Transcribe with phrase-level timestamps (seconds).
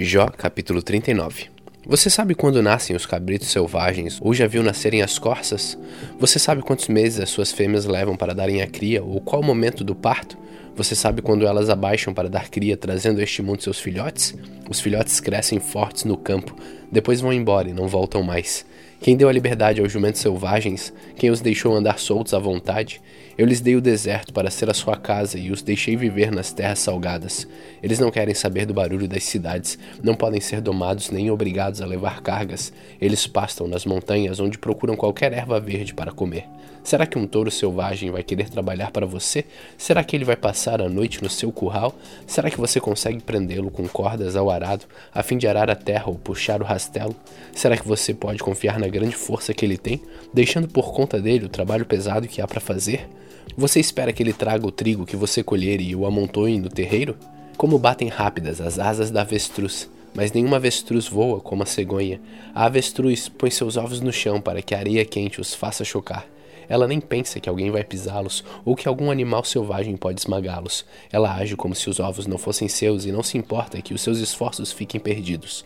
[0.00, 1.46] Jó, capítulo 39
[1.84, 5.76] Você sabe quando nascem os cabritos selvagens ou já viu nascerem as corças?
[6.20, 9.44] Você sabe quantos meses as suas fêmeas levam para darem a cria ou qual o
[9.44, 10.38] momento do parto?
[10.76, 14.36] Você sabe quando elas abaixam para dar cria, trazendo a este mundo seus filhotes?
[14.70, 16.56] Os filhotes crescem fortes no campo,
[16.92, 18.64] depois vão embora e não voltam mais.
[19.00, 23.00] Quem deu a liberdade aos jumentos selvagens, quem os deixou andar soltos à vontade,
[23.38, 26.52] eu lhes dei o deserto para ser a sua casa e os deixei viver nas
[26.52, 27.46] terras salgadas.
[27.80, 31.86] Eles não querem saber do barulho das cidades, não podem ser domados nem obrigados a
[31.86, 32.72] levar cargas.
[33.00, 36.48] Eles pastam nas montanhas onde procuram qualquer erva verde para comer.
[36.82, 39.44] Será que um touro selvagem vai querer trabalhar para você?
[39.76, 41.94] Será que ele vai passar a noite no seu curral?
[42.26, 46.08] Será que você consegue prendê-lo com cordas ao arado, a fim de arar a terra
[46.08, 47.14] ou puxar o rastelo?
[47.52, 50.00] Será que você pode confiar na grande força que ele tem,
[50.32, 53.08] deixando por conta dele o trabalho pesado que há para fazer?
[53.56, 57.16] Você espera que ele traga o trigo que você colher e o amontoe no terreiro?
[57.56, 62.20] Como batem rápidas as asas da avestruz, mas nenhuma avestruz voa como a cegonha.
[62.54, 66.26] A avestruz põe seus ovos no chão para que a areia quente os faça chocar.
[66.68, 70.84] Ela nem pensa que alguém vai pisá-los ou que algum animal selvagem pode esmagá-los.
[71.10, 74.00] Ela age como se os ovos não fossem seus e não se importa que os
[74.00, 75.64] seus esforços fiquem perdidos.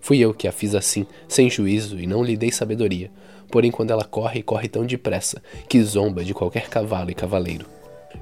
[0.00, 3.10] Fui eu que a fiz assim, sem juízo, e não lhe dei sabedoria.
[3.50, 7.66] Porém, quando ela corre, corre tão depressa que zomba de qualquer cavalo e cavaleiro.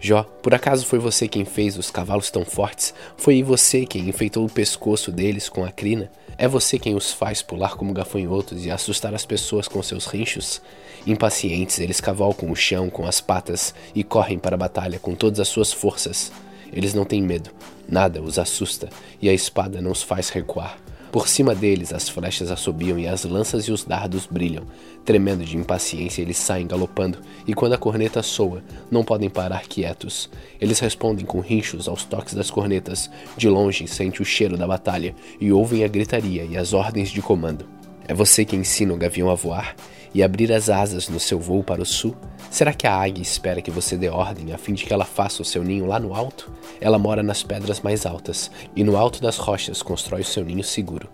[0.01, 2.95] Jó, por acaso foi você quem fez os cavalos tão fortes?
[3.17, 6.11] Foi você quem enfeitou o pescoço deles com a crina?
[6.39, 10.61] É você quem os faz pular como gafanhotos e assustar as pessoas com seus rinchos?
[11.07, 15.41] Impacientes, eles cavalcam o chão com as patas e correm para a batalha com todas
[15.41, 16.33] as suas forças.
[16.73, 17.51] Eles não têm medo,
[17.89, 18.89] nada os assusta
[19.21, 20.79] e a espada não os faz recuar.
[21.13, 24.65] Por cima deles as flechas assobiam e as lanças e os dardos brilham.
[25.05, 30.31] Tremendo de impaciência, eles saem galopando, e quando a corneta soa, não podem parar quietos.
[30.59, 33.11] Eles respondem com rinchos aos toques das cornetas.
[33.37, 37.21] De longe sente o cheiro da batalha e ouvem a gritaria e as ordens de
[37.21, 37.67] comando.
[38.09, 39.77] É você que ensina o gavião a voar
[40.15, 42.17] e abrir as asas no seu voo para o sul?
[42.51, 45.43] Será que a águia espera que você dê ordem a fim de que ela faça
[45.43, 46.53] o seu ninho lá no alto?
[46.81, 50.65] Ela mora nas pedras mais altas e no alto das rochas constrói o seu ninho
[50.65, 51.09] seguro.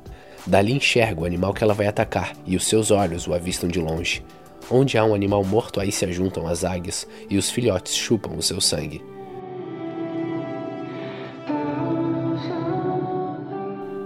[0.47, 3.79] Dali enxerga o animal que ela vai atacar e os seus olhos o avistam de
[3.79, 4.25] longe.
[4.71, 8.43] Onde há um animal morto, aí se ajuntam as águias e os filhotes chupam o
[8.43, 9.03] seu sangue.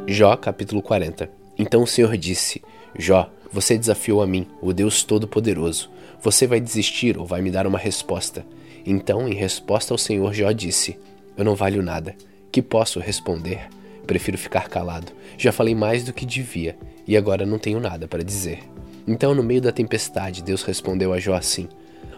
[0.07, 2.63] Jó capítulo 40 Então o Senhor disse:
[2.99, 5.91] Jó, você desafiou a mim, o Deus Todo-Poderoso.
[6.23, 8.47] Você vai desistir ou vai me dar uma resposta?
[8.87, 10.99] Então, em resposta ao Senhor, Jó disse:
[11.37, 12.17] Eu não valho nada.
[12.51, 13.69] Que posso responder?
[14.07, 15.13] Prefiro ficar calado.
[15.37, 16.77] Já falei mais do que devia
[17.07, 18.61] e agora não tenho nada para dizer.
[19.07, 21.69] Então, no meio da tempestade, Deus respondeu a Jó assim: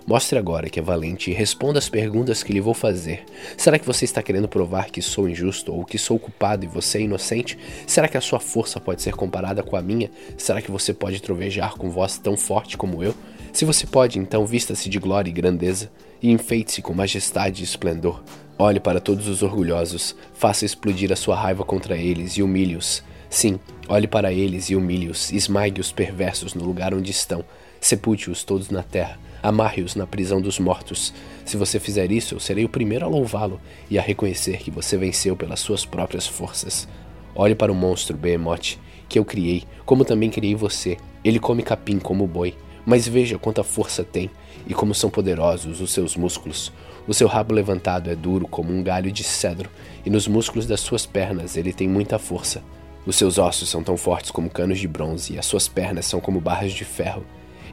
[0.06, 3.24] Mostre agora que é valente e responda as perguntas que lhe vou fazer.
[3.56, 6.98] Será que você está querendo provar que sou injusto ou que sou culpado e você
[6.98, 7.58] é inocente?
[7.86, 10.10] Será que a sua força pode ser comparada com a minha?
[10.36, 13.14] Será que você pode trovejar com voz tão forte como eu?
[13.50, 15.90] Se você pode, então vista-se de glória e grandeza,
[16.20, 18.22] e enfeite-se com majestade e esplendor.
[18.58, 23.02] Olhe para todos os orgulhosos, faça explodir a sua raiva contra eles e humilhe-os.
[23.30, 27.42] Sim, olhe para eles e humilhe-os, esmague os perversos no lugar onde estão,
[27.80, 31.12] sepulte-os todos na terra, amarre-os na prisão dos mortos.
[31.44, 33.60] Se você fizer isso, eu serei o primeiro a louvá-lo
[33.90, 36.88] e a reconhecer que você venceu pelas suas próprias forças.
[37.34, 40.96] Olhe para o monstro Behemoth, que eu criei, como também criei você.
[41.22, 42.54] Ele come capim como boi.
[42.86, 44.30] Mas veja quanta força tem
[44.66, 46.72] e como são poderosos os seus músculos.
[47.06, 49.68] O seu rabo levantado é duro como um galho de cedro,
[50.06, 52.62] e nos músculos das suas pernas ele tem muita força.
[53.04, 56.18] Os seus ossos são tão fortes como canos de bronze, e as suas pernas são
[56.18, 57.26] como barras de ferro.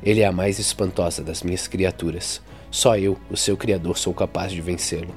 [0.04, 2.42] Ele é a mais espantosa das minhas criaturas.
[2.70, 5.14] Só eu, o seu Criador, sou capaz de vencê-lo.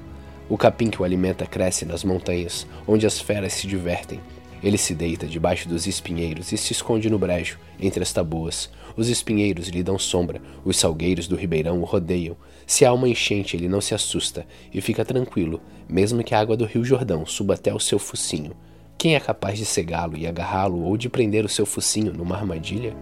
[0.48, 4.20] O capim que o alimenta cresce nas montanhas, onde as feras se divertem,
[4.64, 8.70] ele se deita debaixo dos espinheiros e se esconde no brejo, entre as tabuas.
[8.96, 12.34] Os espinheiros lhe dão sombra, os salgueiros do ribeirão o rodeiam.
[12.66, 16.56] Se há uma enchente, ele não se assusta e fica tranquilo, mesmo que a água
[16.56, 18.56] do rio Jordão suba até o seu focinho.
[18.96, 22.96] Quem é capaz de cegá-lo e agarrá-lo ou de prender o seu focinho numa armadilha?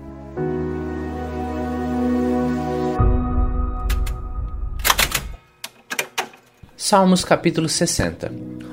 [6.92, 8.30] Salmos capítulo 60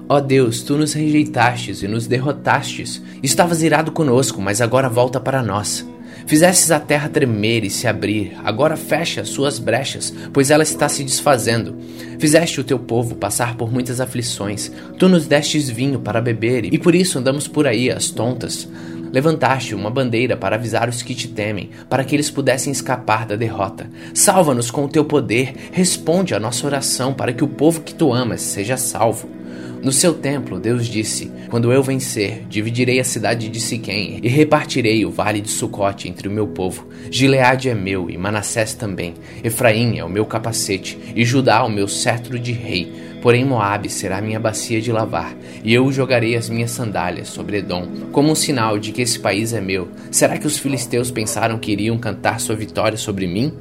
[0.10, 3.02] Ó oh Deus, tu nos rejeitastes e nos derrotastes.
[3.24, 5.88] Estavas irado conosco, mas agora volta para nós.
[6.28, 11.02] Fizestes a terra tremer e se abrir, agora fecha suas brechas, pois ela está se
[11.02, 11.78] desfazendo.
[12.20, 16.78] Fizeste o teu povo passar por muitas aflições, tu nos destes vinho para beber, e
[16.78, 18.68] por isso andamos por aí, as tontas.
[19.12, 23.36] Levantaste uma bandeira para avisar os que te temem, para que eles pudessem escapar da
[23.36, 23.90] derrota.
[24.14, 28.14] Salva-nos com o teu poder, responde à nossa oração para que o povo que tu
[28.14, 29.39] amas seja salvo.
[29.82, 35.06] No seu templo, Deus disse: Quando eu vencer, dividirei a cidade de Siquém e repartirei
[35.06, 36.88] o vale de Sucote entre o meu povo.
[37.10, 39.14] Gileade é meu e Manassés também.
[39.42, 43.10] Efraim é o meu capacete e Judá o meu cetro de rei.
[43.22, 47.86] Porém Moabe será minha bacia de lavar, e eu jogarei as minhas sandálias sobre Edom,
[48.14, 49.90] como um sinal de que esse país é meu.
[50.10, 53.54] Será que os filisteus pensaram que iriam cantar sua vitória sobre mim?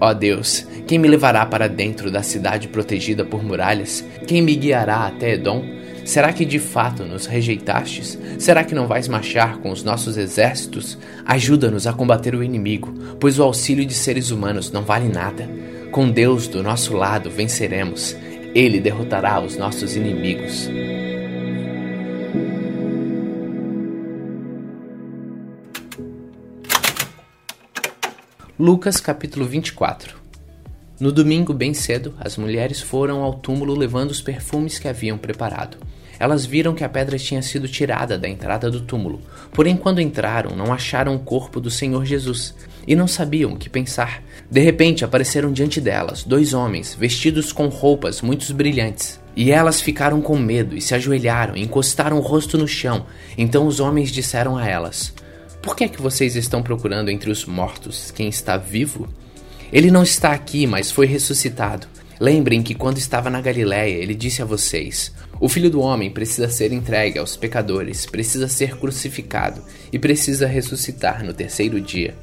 [0.00, 4.04] Ó Deus, quem me levará para dentro da cidade protegida por muralhas?
[4.26, 5.64] Quem me guiará até Edom?
[6.04, 8.16] Será que de fato nos rejeitastes?
[8.38, 10.96] Será que não vais marchar com os nossos exércitos?
[11.24, 15.50] Ajuda-nos a combater o inimigo, pois o auxílio de seres humanos não vale nada.
[15.90, 18.14] Com Deus do nosso lado venceremos.
[18.54, 20.70] Ele derrotará os nossos inimigos.
[28.58, 30.16] Lucas capítulo 24
[30.98, 35.76] No domingo, bem cedo, as mulheres foram ao túmulo levando os perfumes que haviam preparado.
[36.18, 39.20] Elas viram que a pedra tinha sido tirada da entrada do túmulo,
[39.52, 42.54] porém, quando entraram, não acharam o corpo do Senhor Jesus
[42.86, 44.22] e não sabiam o que pensar.
[44.50, 49.20] De repente, apareceram diante delas dois homens vestidos com roupas muito brilhantes.
[49.36, 53.04] E elas ficaram com medo e se ajoelharam e encostaram o rosto no chão.
[53.36, 55.12] Então os homens disseram a elas:
[55.66, 59.08] por que é que vocês estão procurando entre os mortos quem está vivo?
[59.72, 61.88] Ele não está aqui, mas foi ressuscitado.
[62.20, 66.48] Lembrem que quando estava na Galiléia, ele disse a vocês: O filho do homem precisa
[66.48, 69.60] ser entregue aos pecadores, precisa ser crucificado
[69.92, 72.14] e precisa ressuscitar no terceiro dia.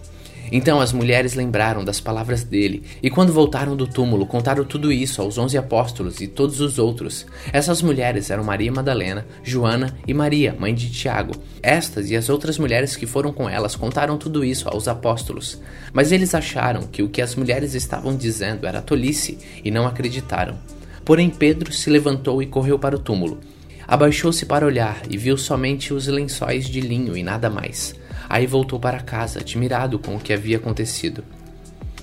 [0.55, 5.19] Então as mulheres lembraram das palavras dele, e quando voltaram do túmulo, contaram tudo isso
[5.19, 7.25] aos onze apóstolos e todos os outros.
[7.51, 11.33] Essas mulheres eram Maria Madalena, Joana e Maria, mãe de Tiago.
[11.63, 15.59] Estas e as outras mulheres que foram com elas contaram tudo isso aos apóstolos.
[15.91, 20.59] Mas eles acharam que o que as mulheres estavam dizendo era tolice e não acreditaram.
[21.03, 23.39] Porém, Pedro se levantou e correu para o túmulo.
[23.87, 27.95] Abaixou-se para olhar e viu somente os lençóis de linho e nada mais.
[28.29, 31.23] Aí voltou para casa, admirado com o que havia acontecido.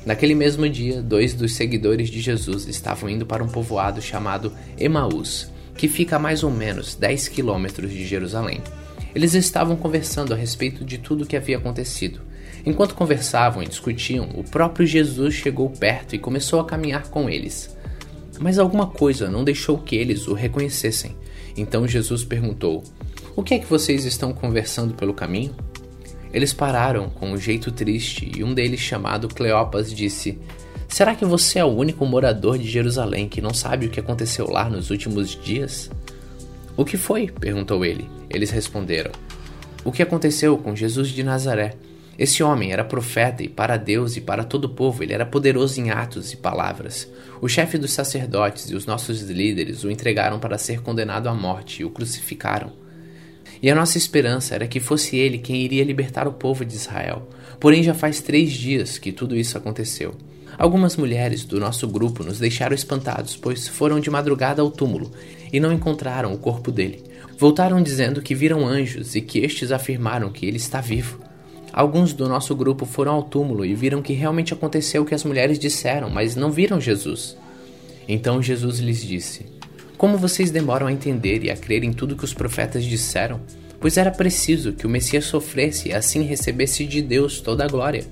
[0.05, 5.51] Naquele mesmo dia, dois dos seguidores de Jesus estavam indo para um povoado chamado Emaús,
[5.77, 8.63] que fica a mais ou menos 10 quilômetros de Jerusalém.
[9.15, 12.21] Eles estavam conversando a respeito de tudo o que havia acontecido.
[12.65, 17.77] Enquanto conversavam e discutiam, o próprio Jesus chegou perto e começou a caminhar com eles.
[18.39, 21.17] Mas alguma coisa não deixou que eles o reconhecessem.
[21.57, 22.83] Então Jesus perguntou:
[23.37, 25.55] O que é que vocês estão conversando pelo caminho?
[26.33, 30.39] Eles pararam com um jeito triste e um deles, chamado Cleopas, disse:
[30.89, 34.49] Será que você é o único morador de Jerusalém que não sabe o que aconteceu
[34.49, 35.91] lá nos últimos dias?
[36.77, 37.29] O que foi?
[37.29, 38.09] perguntou ele.
[38.29, 39.11] Eles responderam:
[39.85, 41.75] O que aconteceu com Jesus de Nazaré?
[42.19, 45.81] Esse homem era profeta e para Deus e para todo o povo ele era poderoso
[45.81, 47.09] em atos e palavras.
[47.41, 51.81] O chefe dos sacerdotes e os nossos líderes o entregaram para ser condenado à morte
[51.81, 52.73] e o crucificaram.
[53.63, 57.29] E a nossa esperança era que fosse ele quem iria libertar o povo de Israel.
[57.59, 60.15] Porém, já faz três dias que tudo isso aconteceu.
[60.57, 65.11] Algumas mulheres do nosso grupo nos deixaram espantados, pois foram de madrugada ao túmulo
[65.53, 67.03] e não encontraram o corpo dele.
[67.39, 71.21] Voltaram dizendo que viram anjos e que estes afirmaram que ele está vivo.
[71.73, 75.25] Alguns do nosso grupo foram ao túmulo e viram que realmente aconteceu o que as
[75.25, 77.37] mulheres disseram, mas não viram Jesus.
[78.09, 79.47] Então Jesus lhes disse:
[80.01, 83.39] como vocês demoram a entender e a crer em tudo que os profetas disseram?
[83.79, 88.07] Pois era preciso que o Messias sofresse e assim recebesse de Deus toda a glória.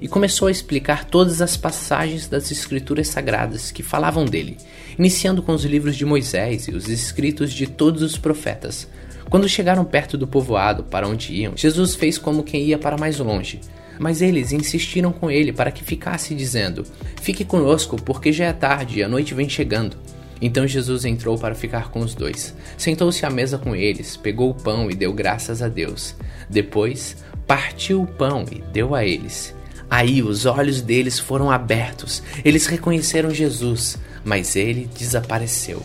[0.00, 4.56] E começou a explicar todas as passagens das Escrituras Sagradas que falavam dele,
[4.96, 8.86] iniciando com os livros de Moisés e os escritos de todos os profetas.
[9.28, 13.18] Quando chegaram perto do povoado para onde iam, Jesus fez como quem ia para mais
[13.18, 13.58] longe.
[13.98, 16.84] Mas eles insistiram com ele para que ficasse, dizendo:
[17.20, 19.96] Fique conosco, porque já é tarde e a noite vem chegando.
[20.42, 22.52] Então Jesus entrou para ficar com os dois.
[22.76, 26.16] Sentou-se à mesa com eles, pegou o pão e deu graças a Deus.
[26.50, 29.54] Depois, partiu o pão e deu a eles.
[29.88, 32.24] Aí os olhos deles foram abertos.
[32.44, 35.80] Eles reconheceram Jesus, mas ele desapareceu.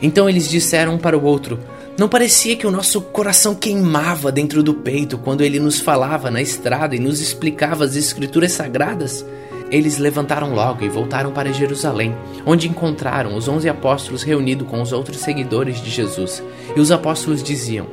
[0.00, 1.58] Então eles disseram um para o outro:
[1.98, 6.40] Não parecia que o nosso coração queimava dentro do peito quando ele nos falava na
[6.40, 9.22] estrada e nos explicava as escrituras sagradas?
[9.70, 14.92] Eles levantaram logo e voltaram para Jerusalém, onde encontraram os onze apóstolos reunidos com os
[14.92, 16.42] outros seguidores de Jesus.
[16.76, 17.86] E os apóstolos diziam: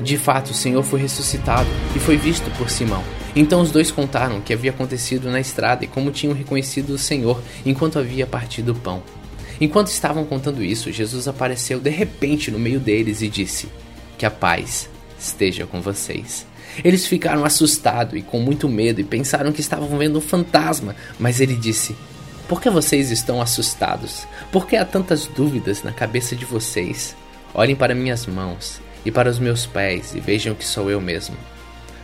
[0.00, 3.02] De fato, o Senhor foi ressuscitado e foi visto por Simão.
[3.34, 6.98] Então os dois contaram o que havia acontecido na estrada e como tinham reconhecido o
[6.98, 9.02] Senhor enquanto havia partido o pão.
[9.58, 13.68] Enquanto estavam contando isso, Jesus apareceu de repente no meio deles e disse:
[14.18, 16.46] Que a paz esteja com vocês.
[16.84, 21.40] Eles ficaram assustados e com muito medo e pensaram que estavam vendo um fantasma, mas
[21.40, 21.96] ele disse:
[22.48, 24.26] Por que vocês estão assustados?
[24.50, 27.14] Por que há tantas dúvidas na cabeça de vocês?
[27.54, 31.36] Olhem para minhas mãos e para os meus pés e vejam que sou eu mesmo.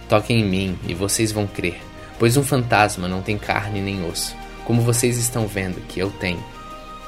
[0.08, 1.80] Toquem em mim e vocês vão crer,
[2.18, 4.34] pois um fantasma não tem carne nem osso,
[4.64, 6.57] como vocês estão vendo que eu tenho.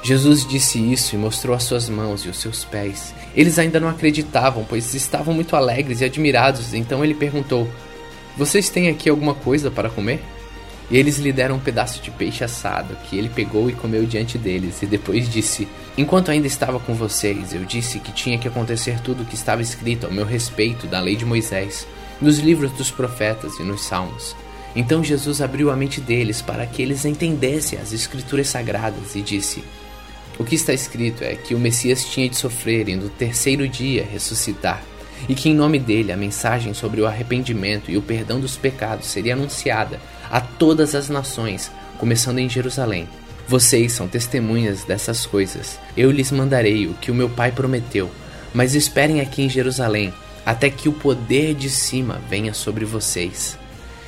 [0.03, 3.13] Jesus disse isso e mostrou as suas mãos e os seus pés.
[3.35, 7.69] Eles ainda não acreditavam, pois estavam muito alegres e admirados, então ele perguntou:
[8.35, 10.19] Vocês têm aqui alguma coisa para comer?
[10.89, 14.37] E eles lhe deram um pedaço de peixe assado, que ele pegou e comeu diante
[14.37, 18.99] deles, e depois disse: Enquanto ainda estava com vocês, eu disse que tinha que acontecer
[19.01, 21.87] tudo o que estava escrito ao meu respeito da lei de Moisés,
[22.19, 24.35] nos livros dos profetas e nos salmos.
[24.75, 29.63] Então Jesus abriu a mente deles para que eles entendessem as escrituras sagradas e disse:
[30.41, 34.03] o que está escrito é que o Messias tinha de sofrer e no terceiro dia
[34.03, 34.81] ressuscitar,
[35.29, 39.05] e que em nome dele a mensagem sobre o arrependimento e o perdão dos pecados
[39.05, 43.07] seria anunciada a todas as nações, começando em Jerusalém.
[43.47, 45.77] Vocês são testemunhas dessas coisas.
[45.95, 48.09] Eu lhes mandarei o que o meu Pai prometeu,
[48.51, 50.11] mas esperem aqui em Jerusalém
[50.43, 53.59] até que o poder de cima venha sobre vocês.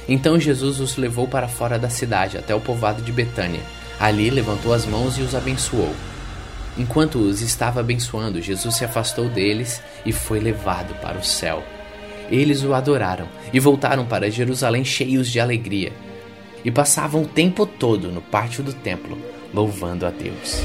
[0.09, 3.61] Então Jesus os levou para fora da cidade, até o povoado de Betânia.
[3.99, 5.93] Ali levantou as mãos e os abençoou.
[6.77, 11.63] Enquanto os estava abençoando, Jesus se afastou deles e foi levado para o céu.
[12.31, 15.93] Eles o adoraram e voltaram para Jerusalém cheios de alegria.
[16.65, 19.17] E passavam o tempo todo no pátio do templo,
[19.53, 20.63] louvando a Deus.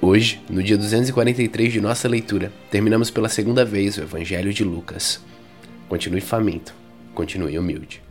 [0.00, 5.20] Hoje, no dia 243 de nossa leitura, terminamos pela segunda vez o Evangelho de Lucas.
[5.88, 6.74] Continue faminto,
[7.14, 8.01] continue humilde.